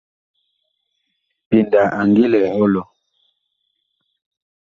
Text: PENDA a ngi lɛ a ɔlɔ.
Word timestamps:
PENDA 1.47 1.81
a 1.97 1.99
ngi 2.07 2.25
lɛ 2.33 2.39
a 2.49 2.51
ɔlɔ. 2.63 2.81